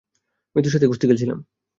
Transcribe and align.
মৃত্যুর 0.55 0.73
সাথে 0.73 0.87
কুস্তি 0.87 1.05
খেলছিলাম। 1.07 1.39